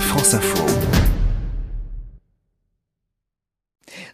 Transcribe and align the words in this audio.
France 0.00 0.34
Info. 0.34 0.95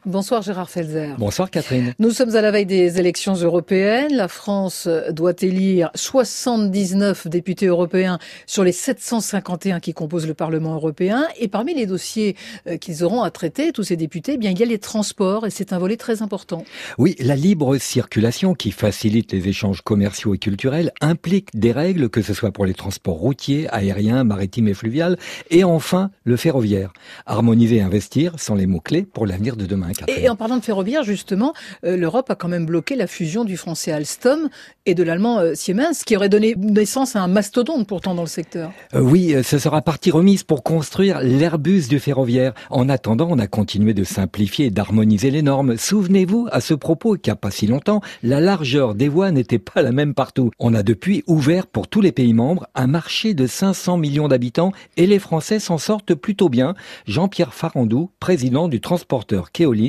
Bonsoir 0.04 0.42
Gérard 0.42 0.68
Felzer. 0.68 1.14
Bonsoir 1.16 1.48
Catherine. 1.48 1.94
Nous 2.00 2.10
sommes 2.10 2.34
à 2.34 2.40
la 2.40 2.50
veille 2.50 2.66
des 2.66 2.98
élections 2.98 3.34
européennes. 3.34 4.12
La 4.16 4.26
France 4.26 4.88
doit 5.10 5.34
élire 5.42 5.92
79 5.94 7.28
députés 7.28 7.66
européens 7.66 8.18
sur 8.44 8.64
les 8.64 8.72
751 8.72 9.78
qui 9.78 9.94
composent 9.94 10.26
le 10.26 10.34
Parlement 10.34 10.74
européen. 10.74 11.28
Et 11.38 11.46
parmi 11.46 11.72
les 11.72 11.86
dossiers 11.86 12.34
euh, 12.66 12.78
qu'ils 12.78 13.04
auront 13.04 13.22
à 13.22 13.30
traiter, 13.30 13.70
tous 13.70 13.84
ces 13.84 13.96
députés, 13.96 14.32
eh 14.34 14.38
bien 14.38 14.50
il 14.50 14.58
y 14.58 14.64
a 14.64 14.66
les 14.66 14.80
transports 14.80 15.46
et 15.46 15.50
c'est 15.50 15.72
un 15.72 15.78
volet 15.78 15.96
très 15.96 16.20
important. 16.20 16.64
Oui, 16.98 17.14
la 17.20 17.36
libre 17.36 17.78
circulation 17.78 18.54
qui 18.54 18.72
facilite 18.72 19.30
les 19.30 19.46
échanges 19.46 19.82
commerciaux 19.82 20.34
et 20.34 20.38
culturels 20.38 20.90
implique 21.00 21.50
des 21.54 21.70
règles, 21.70 22.08
que 22.08 22.22
ce 22.22 22.34
soit 22.34 22.50
pour 22.50 22.66
les 22.66 22.74
transports 22.74 23.18
routiers, 23.18 23.68
aériens, 23.68 24.24
maritimes 24.24 24.66
et 24.66 24.74
fluviales, 24.74 25.16
et 25.50 25.62
enfin 25.62 26.10
le 26.24 26.36
ferroviaire. 26.36 26.92
Harmoniser 27.24 27.76
et 27.76 27.82
investir 27.82 28.40
sont 28.40 28.56
les 28.56 28.66
mots-clés 28.66 29.02
pour 29.02 29.26
l'avenir 29.28 29.54
de 29.54 29.64
demain. 29.64 29.91
Et, 30.08 30.28
en 30.28 30.36
parlant 30.36 30.56
de 30.56 30.64
ferroviaire, 30.64 31.02
justement, 31.02 31.52
euh, 31.84 31.96
l'Europe 31.96 32.30
a 32.30 32.34
quand 32.34 32.48
même 32.48 32.66
bloqué 32.66 32.96
la 32.96 33.06
fusion 33.06 33.44
du 33.44 33.56
français 33.56 33.92
Alstom 33.92 34.48
et 34.86 34.94
de 34.94 35.02
l'allemand 35.02 35.38
euh, 35.38 35.54
Siemens, 35.54 36.02
qui 36.04 36.16
aurait 36.16 36.28
donné 36.28 36.54
naissance 36.56 37.16
à 37.16 37.22
un 37.22 37.28
mastodonte 37.28 37.86
pourtant 37.86 38.14
dans 38.14 38.22
le 38.22 38.28
secteur. 38.28 38.72
Euh, 38.94 39.00
oui, 39.00 39.34
ce 39.42 39.58
sera 39.58 39.82
partie 39.82 40.10
remise 40.10 40.42
pour 40.42 40.62
construire 40.62 41.20
l'Airbus 41.20 41.88
du 41.88 41.98
ferroviaire. 41.98 42.52
En 42.70 42.88
attendant, 42.88 43.28
on 43.30 43.38
a 43.38 43.46
continué 43.46 43.94
de 43.94 44.04
simplifier 44.04 44.66
et 44.66 44.70
d'harmoniser 44.70 45.30
les 45.30 45.42
normes. 45.42 45.76
Souvenez-vous 45.76 46.48
à 46.50 46.60
ce 46.60 46.74
propos 46.74 47.14
qu'il 47.14 47.30
n'y 47.30 47.32
a 47.32 47.36
pas 47.36 47.50
si 47.50 47.66
longtemps, 47.66 48.00
la 48.22 48.40
largeur 48.40 48.94
des 48.94 49.08
voies 49.08 49.30
n'était 49.30 49.58
pas 49.58 49.82
la 49.82 49.92
même 49.92 50.14
partout. 50.14 50.50
On 50.58 50.74
a 50.74 50.82
depuis 50.82 51.22
ouvert 51.26 51.66
pour 51.66 51.88
tous 51.88 52.00
les 52.00 52.12
pays 52.12 52.34
membres 52.34 52.66
un 52.74 52.86
marché 52.86 53.34
de 53.34 53.46
500 53.46 53.96
millions 53.98 54.28
d'habitants 54.28 54.72
et 54.96 55.06
les 55.06 55.18
Français 55.18 55.58
s'en 55.58 55.78
sortent 55.78 56.14
plutôt 56.14 56.48
bien. 56.48 56.74
Jean-Pierre 57.06 57.54
Farandou, 57.54 58.10
président 58.20 58.68
du 58.68 58.80
transporteur 58.80 59.52
Keolis 59.52 59.81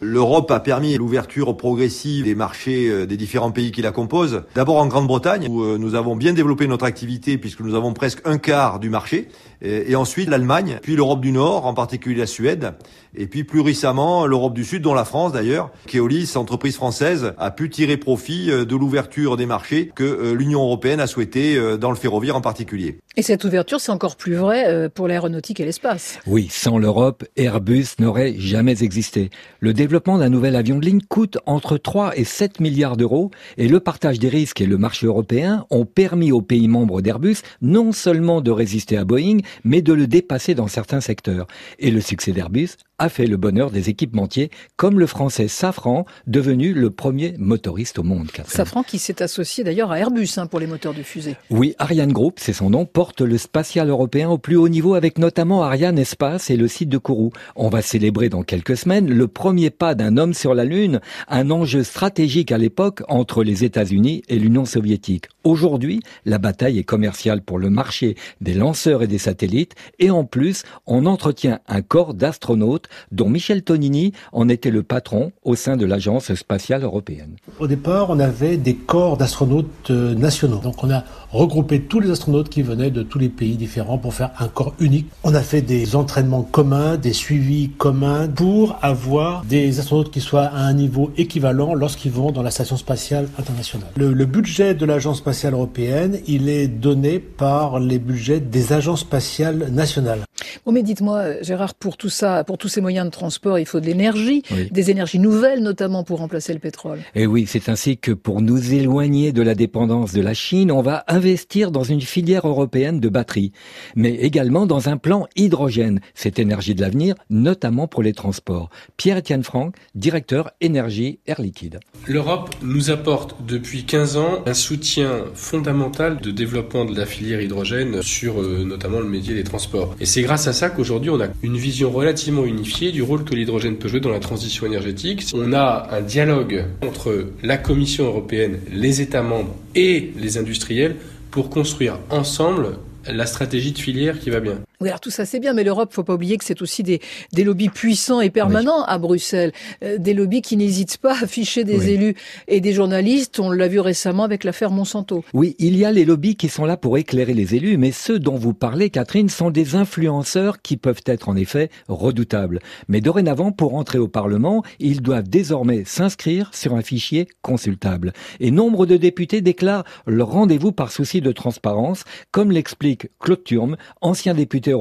L'Europe 0.00 0.50
a 0.50 0.60
permis 0.60 0.96
l'ouverture 0.96 1.56
progressive 1.56 2.24
des 2.24 2.34
marchés 2.34 2.88
euh, 2.88 3.06
des 3.06 3.16
différents 3.16 3.50
pays 3.50 3.72
qui 3.72 3.82
la 3.82 3.92
composent. 3.92 4.42
D'abord 4.54 4.76
en 4.76 4.86
Grande-Bretagne, 4.86 5.46
où 5.48 5.62
euh, 5.62 5.78
nous 5.78 5.94
avons 5.94 6.16
bien 6.16 6.32
développé 6.32 6.66
notre 6.66 6.84
activité 6.84 7.38
puisque 7.38 7.60
nous 7.60 7.74
avons 7.74 7.92
presque 7.92 8.20
un 8.24 8.38
quart 8.38 8.80
du 8.80 8.90
marché. 8.90 9.28
Et 9.62 9.96
ensuite 9.96 10.28
l'Allemagne, 10.28 10.78
puis 10.82 10.94
l'Europe 10.94 11.22
du 11.22 11.32
Nord, 11.32 11.64
en 11.64 11.72
particulier 11.72 12.20
la 12.20 12.26
Suède. 12.26 12.74
Et 13.16 13.26
puis 13.26 13.44
plus 13.44 13.60
récemment 13.60 14.26
l'Europe 14.26 14.52
du 14.52 14.62
Sud, 14.62 14.82
dont 14.82 14.92
la 14.92 15.06
France 15.06 15.32
d'ailleurs. 15.32 15.70
Keolis, 15.86 16.32
entreprise 16.36 16.76
française, 16.76 17.32
a 17.38 17.50
pu 17.50 17.70
tirer 17.70 17.96
profit 17.96 18.50
euh, 18.50 18.66
de 18.66 18.76
l'ouverture 18.76 19.38
des 19.38 19.46
marchés 19.46 19.90
que 19.94 20.32
l'Union 20.32 20.62
européenne 20.62 21.00
a 21.00 21.06
souhaité 21.06 21.58
dans 21.78 21.90
le 21.90 21.96
ferroviaire 21.96 22.36
en 22.36 22.42
particulier. 22.42 22.98
Et 23.16 23.22
cette 23.22 23.44
ouverture, 23.44 23.80
c'est 23.80 23.92
encore 23.92 24.16
plus 24.16 24.34
vrai 24.34 24.88
pour 24.90 25.06
l'aéronautique 25.06 25.60
et 25.60 25.64
l'espace. 25.64 26.18
Oui, 26.26 26.48
sans 26.50 26.78
l'Europe, 26.78 27.24
Airbus 27.36 27.86
n'aurait 28.00 28.34
jamais 28.36 28.82
existé. 28.82 29.30
Le 29.60 29.72
développement 29.72 30.18
d'un 30.18 30.30
nouvel 30.30 30.56
avion 30.56 30.78
de 30.78 30.84
ligne 30.84 31.00
coûte 31.00 31.38
entre 31.46 31.78
3 31.78 32.18
et 32.18 32.24
7 32.24 32.58
milliards 32.58 32.96
d'euros 32.96 33.30
et 33.56 33.68
le 33.68 33.78
partage 33.78 34.18
des 34.18 34.28
risques 34.28 34.60
et 34.60 34.66
le 34.66 34.78
marché 34.78 35.06
européen 35.06 35.64
ont 35.70 35.84
permis 35.84 36.32
aux 36.32 36.42
pays 36.42 36.66
membres 36.66 37.02
d'Airbus 37.02 37.36
non 37.62 37.92
seulement 37.92 38.40
de 38.40 38.50
résister 38.50 38.96
à 38.96 39.04
Boeing, 39.04 39.38
mais 39.62 39.80
de 39.80 39.92
le 39.92 40.08
dépasser 40.08 40.56
dans 40.56 40.68
certains 40.68 41.00
secteurs. 41.00 41.46
Et 41.78 41.92
le 41.92 42.00
succès 42.00 42.32
d'Airbus 42.32 42.70
a 42.98 43.08
fait 43.08 43.26
le 43.26 43.36
bonheur 43.36 43.70
des 43.70 43.88
équipementiers, 43.88 44.50
comme 44.76 45.00
le 45.00 45.06
français 45.06 45.48
Safran, 45.48 46.04
devenu 46.26 46.72
le 46.72 46.90
premier 46.90 47.34
motoriste 47.38 47.98
au 47.98 48.02
monde. 48.04 48.28
Safran 48.46 48.82
qui 48.82 48.98
s'est 48.98 49.20
associé 49.20 49.64
d'ailleurs 49.64 49.90
à 49.90 49.98
Airbus 49.98 50.28
hein, 50.36 50.46
pour 50.46 50.60
les 50.60 50.66
moteurs 50.66 50.94
de 50.94 51.02
fusée. 51.02 51.36
Oui, 51.50 51.74
Ariane 51.78 52.12
Group, 52.12 52.38
c'est 52.38 52.52
son 52.52 52.70
nom, 52.70 52.86
porte 53.04 53.20
le 53.20 53.36
spatial 53.36 53.90
européen 53.90 54.30
au 54.30 54.38
plus 54.38 54.56
haut 54.56 54.70
niveau 54.70 54.94
avec 54.94 55.18
notamment 55.18 55.62
Ariane 55.62 55.98
Espace 55.98 56.48
et 56.48 56.56
le 56.56 56.68
site 56.68 56.88
de 56.88 56.96
Kourou. 56.96 57.32
On 57.54 57.68
va 57.68 57.82
célébrer 57.82 58.30
dans 58.30 58.42
quelques 58.42 58.78
semaines 58.78 59.12
le 59.12 59.28
premier 59.28 59.68
pas 59.68 59.94
d'un 59.94 60.16
homme 60.16 60.32
sur 60.32 60.54
la 60.54 60.64
Lune, 60.64 61.02
un 61.28 61.50
enjeu 61.50 61.82
stratégique 61.82 62.50
à 62.50 62.56
l'époque 62.56 63.02
entre 63.08 63.44
les 63.44 63.62
États-Unis 63.62 64.22
et 64.30 64.38
l'Union 64.38 64.64
soviétique. 64.64 65.26
Aujourd'hui, 65.44 66.00
la 66.24 66.38
bataille 66.38 66.78
est 66.78 66.84
commerciale 66.84 67.42
pour 67.42 67.58
le 67.58 67.68
marché 67.68 68.16
des 68.40 68.54
lanceurs 68.54 69.02
et 69.02 69.06
des 69.06 69.18
satellites 69.18 69.74
et 69.98 70.10
en 70.10 70.24
plus, 70.24 70.62
on 70.86 71.04
entretient 71.04 71.60
un 71.68 71.82
corps 71.82 72.14
d'astronautes 72.14 72.88
dont 73.12 73.28
Michel 73.28 73.62
Tonini 73.62 74.14
en 74.32 74.48
était 74.48 74.70
le 74.70 74.82
patron 74.82 75.32
au 75.42 75.54
sein 75.54 75.76
de 75.76 75.84
l'Agence 75.84 76.32
spatiale 76.34 76.82
européenne. 76.82 77.36
Au 77.58 77.66
départ, 77.66 78.08
on 78.08 78.20
avait 78.20 78.56
des 78.56 78.74
corps 78.74 79.18
d'astronautes 79.18 79.90
euh, 79.90 80.14
nationaux. 80.14 80.60
Donc 80.60 80.82
on 80.82 80.90
a 80.90 81.04
regroupé 81.30 81.82
tous 81.82 82.00
les 82.00 82.10
astronautes 82.10 82.48
qui 82.48 82.62
venaient 82.62 82.90
de 82.90 83.02
tous 83.02 83.18
les 83.18 83.28
pays 83.28 83.56
différents 83.58 83.98
pour 83.98 84.14
faire 84.14 84.30
un 84.38 84.48
corps 84.48 84.72
unique. 84.80 85.08
On 85.24 85.34
a 85.34 85.42
fait 85.42 85.60
des 85.60 85.94
entraînements 85.94 86.42
communs, 86.42 86.96
des 86.96 87.12
suivis 87.12 87.68
communs 87.76 88.28
pour 88.28 88.78
avoir 88.80 89.44
des 89.44 89.78
astronautes 89.78 90.10
qui 90.10 90.22
soient 90.22 90.44
à 90.44 90.60
un 90.60 90.72
niveau 90.72 91.12
équivalent 91.18 91.74
lorsqu'ils 91.74 92.12
vont 92.12 92.32
dans 92.32 92.42
la 92.42 92.50
station 92.50 92.78
spatiale 92.78 93.28
internationale. 93.38 93.90
Le, 93.96 94.14
le 94.14 94.24
budget 94.24 94.74
de 94.74 94.86
l'Agence 94.86 95.18
spatiale 95.18 95.33
européenne, 95.42 96.20
il 96.26 96.48
est 96.48 96.68
donné 96.68 97.18
par 97.18 97.80
les 97.80 97.98
budgets 97.98 98.40
des 98.40 98.72
agences 98.72 99.00
spatiales 99.00 99.68
nationales. 99.70 100.24
Bon, 100.64 100.72
mais 100.72 100.82
dites-moi, 100.82 101.42
Gérard, 101.42 101.74
pour 101.74 101.96
tout 101.96 102.08
ça, 102.08 102.44
pour 102.44 102.58
tous 102.58 102.68
ces 102.68 102.80
moyens 102.80 103.06
de 103.06 103.10
transport, 103.10 103.58
il 103.58 103.66
faut 103.66 103.80
de 103.80 103.86
l'énergie, 103.86 104.42
des 104.70 104.90
énergies 104.90 105.18
nouvelles 105.18 105.62
notamment 105.62 106.04
pour 106.04 106.18
remplacer 106.18 106.52
le 106.52 106.58
pétrole. 106.58 107.00
Et 107.14 107.26
oui, 107.26 107.46
c'est 107.48 107.68
ainsi 107.68 107.98
que 107.98 108.12
pour 108.12 108.40
nous 108.40 108.74
éloigner 108.74 109.32
de 109.32 109.42
la 109.42 109.54
dépendance 109.54 110.12
de 110.12 110.20
la 110.20 110.34
Chine, 110.34 110.70
on 110.70 110.82
va 110.82 111.04
investir 111.08 111.70
dans 111.70 111.82
une 111.82 112.00
filière 112.00 112.46
européenne 112.46 113.00
de 113.00 113.08
batteries, 113.08 113.52
mais 113.96 114.14
également 114.14 114.66
dans 114.66 114.88
un 114.88 114.96
plan 114.96 115.26
hydrogène, 115.36 116.00
cette 116.14 116.38
énergie 116.38 116.74
de 116.74 116.80
l'avenir, 116.80 117.14
notamment 117.30 117.88
pour 117.88 118.02
les 118.02 118.12
transports. 118.12 118.70
Pierre-Étienne 118.96 119.42
Franck, 119.42 119.74
directeur 119.94 120.50
énergie 120.60 121.18
Air 121.26 121.40
Liquide. 121.40 121.80
L'Europe 122.06 122.54
nous 122.62 122.90
apporte 122.90 123.36
depuis 123.46 123.84
15 123.84 124.16
ans 124.16 124.42
un 124.46 124.54
soutien 124.54 125.24
fondamental 125.34 126.20
de 126.20 126.30
développement 126.30 126.84
de 126.84 126.96
la 126.96 127.06
filière 127.06 127.40
hydrogène 127.40 128.02
sur 128.02 128.40
euh, 128.40 128.64
notamment 128.64 129.00
le 129.00 129.08
métier 129.08 129.34
des 129.34 129.44
transports. 129.44 129.94
Et 130.00 130.06
c'est 130.06 130.22
grâce 130.22 130.43
à 130.48 130.52
ça 130.52 130.70
qu'aujourd'hui 130.70 131.10
on 131.10 131.20
a 131.20 131.26
une 131.42 131.56
vision 131.56 131.90
relativement 131.90 132.44
unifiée 132.44 132.92
du 132.92 133.02
rôle 133.02 133.24
que 133.24 133.34
l'hydrogène 133.34 133.76
peut 133.76 133.88
jouer 133.88 134.00
dans 134.00 134.10
la 134.10 134.20
transition 134.20 134.66
énergétique. 134.66 135.24
On 135.34 135.52
a 135.52 135.88
un 135.90 136.00
dialogue 136.00 136.64
entre 136.82 137.26
la 137.42 137.56
Commission 137.56 138.04
européenne, 138.04 138.58
les 138.72 139.00
États 139.00 139.22
membres 139.22 139.54
et 139.74 140.12
les 140.16 140.38
industriels 140.38 140.96
pour 141.30 141.50
construire 141.50 141.98
ensemble 142.10 142.78
la 143.06 143.26
stratégie 143.26 143.72
de 143.72 143.78
filière 143.78 144.18
qui 144.18 144.30
va 144.30 144.40
bien. 144.40 144.58
Oui, 144.84 144.90
alors 144.90 145.00
tout 145.00 145.08
ça 145.08 145.24
c'est 145.24 145.40
bien, 145.40 145.54
mais 145.54 145.64
l'Europe, 145.64 145.94
faut 145.94 146.04
pas 146.04 146.12
oublier 146.12 146.36
que 146.36 146.44
c'est 146.44 146.60
aussi 146.60 146.82
des, 146.82 147.00
des 147.32 147.42
lobbies 147.42 147.70
puissants 147.70 148.20
et 148.20 148.28
permanents 148.28 148.84
à 148.84 148.98
Bruxelles, 148.98 149.52
euh, 149.82 149.96
des 149.96 150.12
lobbies 150.12 150.42
qui 150.42 150.58
n'hésitent 150.58 150.98
pas 150.98 151.14
à 151.14 151.24
afficher 151.24 151.64
des 151.64 151.88
élus 151.88 152.16
et 152.48 152.60
des 152.60 152.74
journalistes. 152.74 153.40
On 153.40 153.50
l'a 153.50 153.66
vu 153.66 153.80
récemment 153.80 154.24
avec 154.24 154.44
l'affaire 154.44 154.70
Monsanto. 154.70 155.24
Oui, 155.32 155.56
il 155.58 155.74
y 155.78 155.86
a 155.86 155.90
les 155.90 156.04
lobbies 156.04 156.36
qui 156.36 156.50
sont 156.50 156.66
là 156.66 156.76
pour 156.76 156.98
éclairer 156.98 157.32
les 157.32 157.54
élus, 157.54 157.78
mais 157.78 157.92
ceux 157.92 158.18
dont 158.18 158.36
vous 158.36 158.52
parlez, 158.52 158.90
Catherine, 158.90 159.30
sont 159.30 159.50
des 159.50 159.74
influenceurs 159.74 160.60
qui 160.60 160.76
peuvent 160.76 161.00
être 161.06 161.30
en 161.30 161.36
effet 161.36 161.70
redoutables. 161.88 162.60
Mais 162.88 163.00
dorénavant, 163.00 163.52
pour 163.52 163.76
entrer 163.76 163.96
au 163.96 164.08
Parlement, 164.08 164.62
ils 164.80 165.00
doivent 165.00 165.30
désormais 165.30 165.84
s'inscrire 165.86 166.50
sur 166.52 166.74
un 166.74 166.82
fichier 166.82 167.26
consultable. 167.40 168.12
Et 168.38 168.50
nombre 168.50 168.84
de 168.84 168.98
députés 168.98 169.40
déclarent 169.40 169.84
leur 170.06 170.28
rendez-vous 170.28 170.72
par 170.72 170.92
souci 170.92 171.22
de 171.22 171.32
transparence, 171.32 172.04
comme 172.32 172.52
l'explique 172.52 173.08
Claude 173.18 173.44
Turme, 173.44 173.78
ancien 174.02 174.34
député 174.34 174.73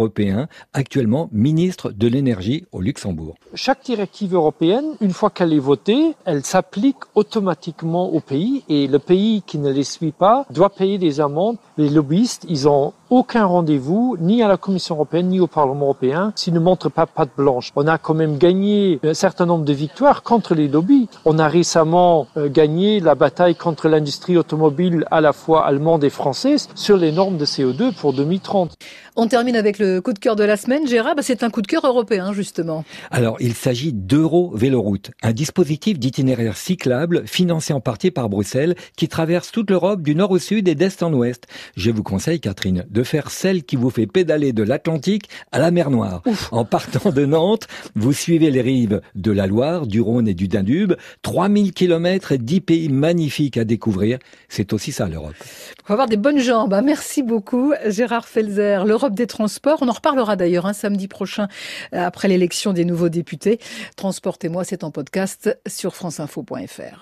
actuellement 0.73 1.29
ministre 1.31 1.91
de 1.91 2.07
l'énergie 2.07 2.65
au 2.71 2.81
Luxembourg. 2.81 3.35
Chaque 3.53 3.83
directive 3.85 4.33
européenne, 4.33 4.95
une 5.01 5.11
fois 5.11 5.29
qu'elle 5.29 5.53
est 5.53 5.59
votée, 5.59 6.15
elle 6.25 6.43
s'applique 6.43 6.97
automatiquement 7.15 8.09
au 8.13 8.19
pays 8.19 8.63
et 8.69 8.87
le 8.87 8.99
pays 8.99 9.43
qui 9.45 9.57
ne 9.57 9.71
les 9.71 9.83
suit 9.83 10.11
pas 10.11 10.45
doit 10.49 10.69
payer 10.69 10.97
des 10.97 11.19
amendes. 11.19 11.57
Les 11.77 11.89
lobbyistes, 11.89 12.45
ils 12.49 12.67
ont 12.67 12.93
aucun 13.13 13.45
rendez-vous, 13.45 14.17
ni 14.19 14.41
à 14.41 14.47
la 14.47 14.57
Commission 14.57 14.95
européenne, 14.95 15.27
ni 15.27 15.39
au 15.39 15.45
Parlement 15.45 15.85
européen, 15.85 16.33
s'ils 16.35 16.53
ne 16.53 16.59
montrent 16.59 16.89
pas 16.89 17.05
patte 17.05 17.29
blanche. 17.37 17.69
On 17.75 17.85
a 17.85 17.99
quand 17.99 18.15
même 18.15 18.39
gagné 18.39 18.99
un 19.03 19.13
certain 19.13 19.45
nombre 19.45 19.65
de 19.65 19.73
victoires 19.73 20.23
contre 20.23 20.55
les 20.55 20.67
lobbies. 20.67 21.07
On 21.23 21.37
a 21.37 21.47
récemment 21.47 22.25
euh, 22.37 22.49
gagné 22.49 22.99
la 22.99 23.13
bataille 23.13 23.53
contre 23.55 23.87
l'industrie 23.87 24.35
automobile 24.35 25.05
à 25.11 25.21
la 25.21 25.31
fois 25.31 25.67
allemande 25.67 26.03
et 26.03 26.09
française 26.09 26.69
sur 26.73 26.97
les 26.97 27.11
normes 27.11 27.37
de 27.37 27.45
CO2 27.45 27.93
pour 27.93 28.13
2030. 28.13 28.75
On 29.15 29.27
termine 29.27 29.55
avec 29.55 29.77
le 29.77 30.01
coup 30.01 30.13
de 30.13 30.17
cœur 30.17 30.35
de 30.35 30.43
la 30.43 30.57
semaine. 30.57 30.87
Gérard, 30.87 31.15
bah, 31.15 31.21
c'est 31.21 31.43
un 31.43 31.51
coup 31.51 31.61
de 31.61 31.67
cœur 31.67 31.85
européen, 31.85 32.33
justement. 32.33 32.83
Alors, 33.11 33.37
il 33.39 33.53
s'agit 33.53 33.93
d'Euro 33.93 34.51
Véloroute, 34.55 35.11
un 35.21 35.33
dispositif 35.33 35.99
d'itinéraire 35.99 36.57
cyclable 36.57 37.27
financé 37.27 37.73
en 37.73 37.79
partie 37.79 38.09
par 38.09 38.27
Bruxelles 38.27 38.73
qui 38.97 39.07
traverse 39.07 39.51
toute 39.51 39.69
l'Europe 39.69 40.01
du 40.01 40.15
nord 40.15 40.31
au 40.31 40.39
sud 40.39 40.67
et 40.67 40.73
d'est 40.73 41.03
en 41.03 41.13
ouest. 41.13 41.45
Je 41.77 41.91
vous 41.91 42.01
conseille, 42.01 42.39
Catherine, 42.39 42.85
de 42.89 43.02
de 43.03 43.07
faire 43.07 43.31
celle 43.31 43.63
qui 43.63 43.75
vous 43.75 43.89
fait 43.89 44.07
pédaler 44.07 44.53
de 44.53 44.63
l'Atlantique 44.63 45.27
à 45.51 45.59
la 45.59 45.71
mer 45.71 45.91
Noire. 45.91 46.21
En 46.51 46.63
partant 46.63 47.11
de 47.11 47.25
Nantes, 47.25 47.67
vous 47.95 48.13
suivez 48.13 48.49
les 48.49 48.61
rives 48.61 49.01
de 49.15 49.31
la 49.31 49.45
Loire, 49.45 49.87
du 49.87 49.99
Rhône 49.99 50.29
et 50.29 50.33
du 50.33 50.47
Danube. 50.47 50.95
3000 51.21 51.73
kilomètres 51.73 52.31
et 52.31 52.37
10 52.37 52.61
pays 52.61 52.87
magnifiques 52.87 53.57
à 53.57 53.65
découvrir. 53.65 54.19
C'est 54.47 54.71
aussi 54.71 54.93
ça 54.93 55.09
l'Europe. 55.09 55.35
On 55.83 55.89
va 55.89 55.93
avoir 55.95 56.07
des 56.07 56.15
bonnes 56.15 56.39
jambes. 56.39 56.73
Hein. 56.73 56.81
Merci 56.81 57.23
beaucoup 57.23 57.73
Gérard 57.87 58.29
Felzer. 58.29 58.85
L'Europe 58.85 59.15
des 59.15 59.27
transports, 59.27 59.79
on 59.81 59.89
en 59.89 59.93
reparlera 59.93 60.37
d'ailleurs 60.37 60.65
un 60.65 60.69
hein, 60.69 60.73
samedi 60.73 61.09
prochain 61.09 61.49
euh, 61.93 62.05
après 62.05 62.29
l'élection 62.29 62.71
des 62.71 62.85
nouveaux 62.85 63.09
députés. 63.09 63.59
Transportez-moi, 63.97 64.63
c'est 64.63 64.85
en 64.85 64.91
podcast 64.91 65.59
sur 65.67 65.93
franceinfo.fr. 65.93 67.01